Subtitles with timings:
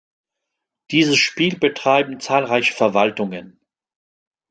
[0.89, 3.59] Dieses Spiel betreiben zahlreiche Verwaltungen.